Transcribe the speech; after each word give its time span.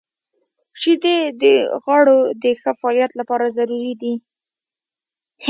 •شیدې 0.81 1.17
د 1.41 1.43
غړو 1.83 2.19
د 2.43 2.45
ښه 2.61 2.71
فعالیت 2.79 3.11
لپاره 3.19 3.53
ضروري 3.57 3.93
دي. 4.01 4.13